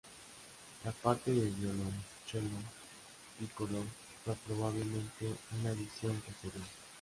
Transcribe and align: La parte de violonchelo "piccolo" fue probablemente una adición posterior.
La 0.83 0.91
parte 0.91 1.29
de 1.31 1.47
violonchelo 1.51 2.57
"piccolo" 3.37 3.85
fue 4.25 4.33
probablemente 4.47 5.31
una 5.59 5.69
adición 5.69 6.19
posterior. 6.21 6.65